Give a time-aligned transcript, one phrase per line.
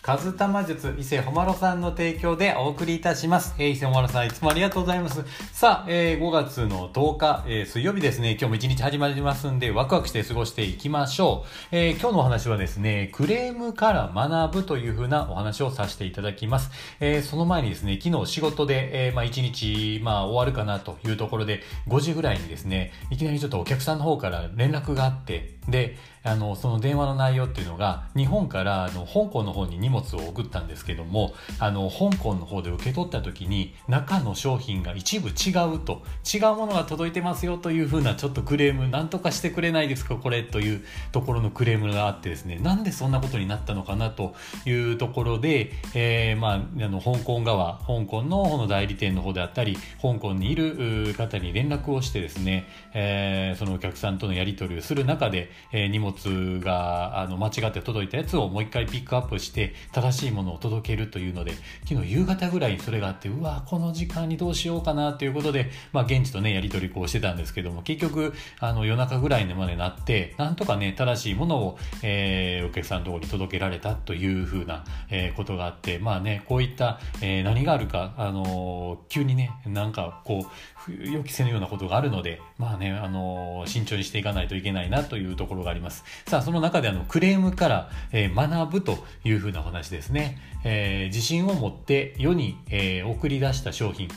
[0.00, 3.54] カズタマ術伊勢ほまろさんの提供でお送りいたします。
[3.58, 5.22] えー、伊勢ほまろさんいつもありがとうございます。
[5.52, 11.48] さあ、えー5月の10日、えー水曜日ですね、今日も一日始まりますんで、ワクワクして過ごしていきましょう。
[11.72, 16.70] えー今日のお話はですね、クレームから学ぶというふうなお話をさせていただきます。
[17.00, 25.96] えーその前にですね、昨日仕事で、えーまあ一日、まあ終わるかなというところで、5時ぐらいにですね、いきなりちょっとお客さんの方から連絡があって、で、
[26.28, 36.02] あの、その電話の内容っていうのが、日本からあの香港の方に荷物を送ったんですけども、あの、香港の方で受け取った時に、中の商品が一部違うと、
[36.32, 44.34] 違うものが届いてますよというふうなちょっとクレーム、なんとかしてくれないですか、これというところのクレームがあってですね、なんでそんなことになったのかなと
[44.66, 56.17] いうところで、えーまあ、あの、香港側、香港の方の代理店の方であったり、香港にいる方に連絡をしてですね、えーそのお客さんとのやり取りをする中で、えー荷物
[56.60, 61.52] があの間違って届いたやつをもう一回ピックアップして正しいものを届けるというので
[61.88, 80.46] 昨日夕方ぐらいにそれがあってうわこの時間にどうしようかなということで、まあ、現地とねやり取りこうしてたんですけども結局あの夜中ぐらいまでなってなんとかね正しいものを、えーお客さんのところに届けられたというふうな、えーことがあってまあねこういった、えー何があるか、あの急にねなんかこ
[80.88, 85.97] う予期せぬようなことがあるのでまあね、あの慎重にしていかないといけないなというところがあります。
[86.26, 94.08] さあその中であのクレームから、えー学ぶというふうなお話ですね、えー自信を持って世に、えー送り出した商品。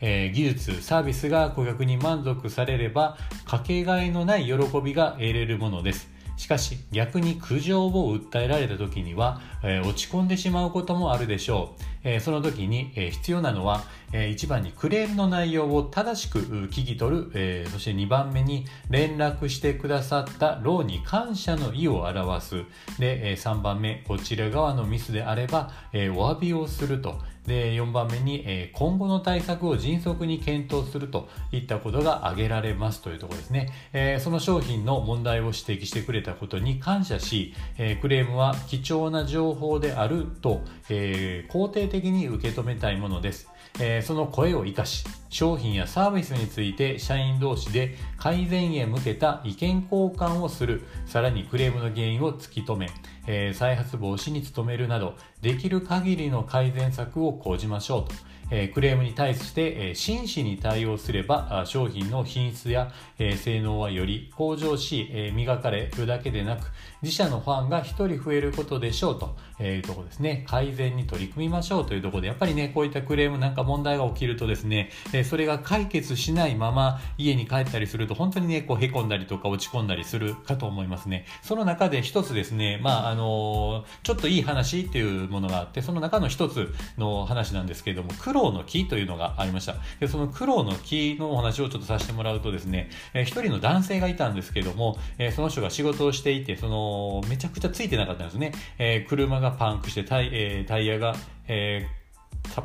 [0.00, 6.08] え技術、サービスが顧客に満足されれば、かけがえのない喜びが得れるものです。
[6.38, 11.82] しかし、逆に苦情を訴えられた時には、えー落ち込んでしまうこともあるでしょう。
[12.04, 22.54] えーその時に、えー必要なのは、えー一番にクレームの内容を正しく聞き取る、えーそして2番目に連絡してくださった労に感謝の意を表す。
[23.00, 27.18] で、えー3番目、こちら側のミスであれば、えーお詫びをすると。
[27.48, 40.60] で4番目に、えー今後の対策を迅速に検討するといったことが挙げられますというところですね、えーその商品の問題を指摘してくれたことに感謝し、えークレームは貴重な情報であると、
[40.90, 43.48] え肯定的に受け止めたいものです、
[43.80, 50.82] えその声を生かし商品やサービスについて社員同士で改善へ向けた意見交換をする。
[51.06, 52.88] さらにクレームの原因を突き止め、
[53.26, 58.14] えー再発防止に努めるなどできる限りの改善策を講じましょうと、
[58.50, 66.70] えクレームに対して、え真摯に対応すれば商品の品質や、え性能はより向上し、え磨かれるだけでなく
[67.02, 70.44] 自社のファンが1人増えることでしょうというとこですね。
[70.48, 81.26] 改善に取り組みましょうというとこでやっぱりねこういったクレームなんか問題が起きるとですね、えそれが解決しないまま家に帰ったりすると本当にねこうへこんだりとか落ち込んだりするかと思いますね。
[81.42, 89.74] その中で一つですねまああのちょっといい話っていうものがあってその中の一つの話なんですけれども苦労の木というのがありました。
[90.00, 101.14] でその苦労の木のお話をちょっとさせてもらうとですね、えー一人の男性がいたんですけども、えーその人が仕事をしていてそのめちゃくちゃついてなかったんですね、えー車がパンクしてタイ,、えータイヤが、
[101.48, 101.97] えー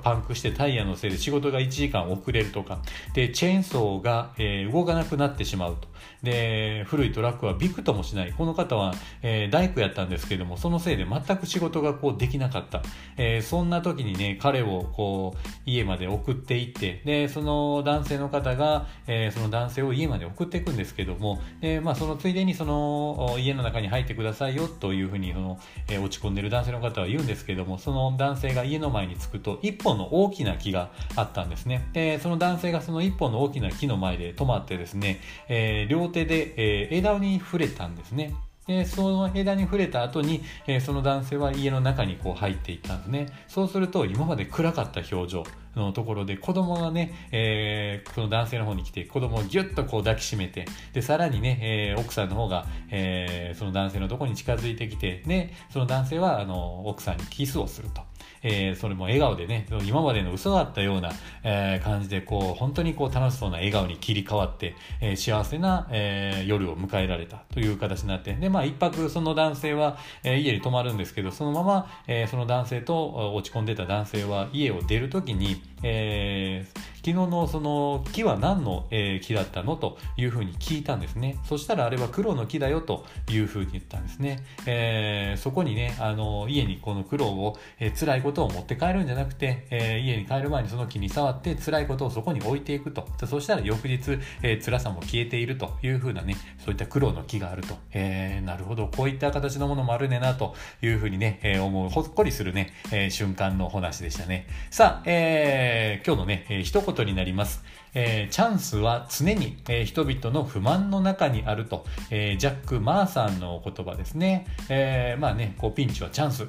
[0.02, 2.80] パンクしてタイヤのせいで仕事が1時間遅れるとか。
[3.14, 5.88] でチェーンソーが、えー動かなくなってしまうと。
[6.24, 8.34] で古いトラックはびくともしない。
[8.34, 12.82] この方は、えー大工やったんですけどもそのせいで全く仕事がこうできなかった、
[13.18, 31.90] えーそんな時にね彼をこう家まで送っていってでその男性の方が、えその男性を家まで送っていくんですけどもで、まあ、そのついでにその家の中に入ってくださいよというふうにその、え落ち込んでる男性の方は言うんですけどもその男性が家の前に着くと一本の大きな木があったんですね。
[31.94, 38.36] でその男性がその一本の大きな木の前で止まってですね、えー両手で、えー枝に触れたんですね。
[38.66, 43.28] でその枝に触れた後に、えーその男性は家の中にこう入っていったんですね。
[43.48, 45.44] そうすると今まで暗かった表情
[45.76, 58.02] のところで子供がね、えーその男性の方に来て子供をギュッとこう抱きしめてでさらにね、えー奥さんの方が、えーその男性のとこに近づいてきてでその男性はあの奥さんにキスをすると。
[58.44, 61.12] えーそれも笑顔でね今までの嘘だったような、
[61.44, 81.38] えー感じでこう本当にこう楽しそうな笑顔に切り替わって、えー幸せな、え夜を迎えられたという形になってでまあ一泊その男性は、え家に泊まるんですけどそのまま、えその男性と落ち込んでた男性は家を出るときに、えー昨日のその木は何の、え、木だったのというふうに聞いたんですね。
[81.44, 84.40] そしたらあれは黒の木だよというふうに言ったんですね。
[84.66, 93.06] えー、そこにね、あの、家にこの苦労を、えー、辛いことを持って帰るんじゃなくて、えー、家に帰る前にその木に触って辛いことをそこに置いていくと。
[93.28, 97.76] そしたら翌日、え、辛さも消えているというふうなね、そういった苦労の木があると。
[97.92, 104.48] え、なるほど、こういった形のものもあるねなというふうにね、え、思う、ほっこりするね、え、瞬間のお話でしたね。
[104.72, 107.64] さあ、え、今日のね、えー、一言ことになります。
[107.94, 114.48] えー、チャンスは常に、えー、人々の不満の中にあると、えー、ジャック・マーさんの言葉ですね。
[114.70, 116.48] え、まあね、こうピンチはチャンス。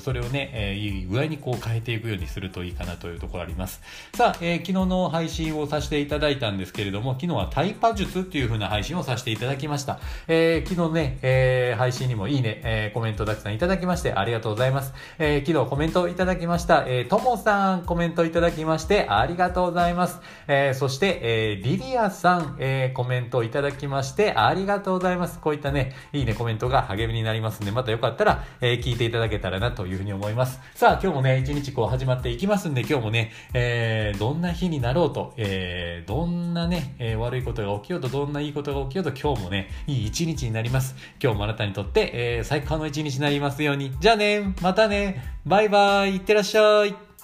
[0.00, 3.80] それをね、え、いい具合にこう変えていくようにするといいかなというところあります。
[4.14, 9.98] さあ、え、昨日の配信をさせていただいたんですけれども、昨日はタイパ術っていう風な配信をさせていただきました。
[10.28, 14.94] え、昨日ね、え、配信にもいいね、え、コメントたくさんいただきましてありがとうございます。
[15.18, 16.84] え、昨日コメントいただきました。
[16.86, 20.20] えー、ともさんコメントいただきましてありがとうございます。
[20.48, 25.40] えー、そして、えー、リリアさん、えー、コメントをいただきましてありがとうございます。
[25.40, 30.60] こういったね、いいねコメントが励みになりますんで、またよかったら、えー、聞いていただけたらなというふうに思います。
[30.76, 40.94] さあ、今日もね、一日こう始まっていきますんで、今日もね、えー、どんな日になろうと、えー、どんなね、えー、悪いことが起きようと、どんないいことが起きようと、今日もね、いい一日になります。
[41.20, 43.90] 今日もあなたにとって、えー、最高の一日になりますように。
[43.98, 47.15] じゃあね、またね、バイバイ、いってらっしゃい。